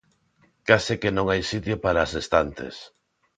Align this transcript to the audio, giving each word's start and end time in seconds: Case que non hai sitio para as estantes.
Case 0.69 0.95
que 1.01 1.11
non 1.15 1.25
hai 1.29 1.41
sitio 1.51 1.75
para 1.83 1.99
as 2.05 2.13
estantes. 2.21 2.75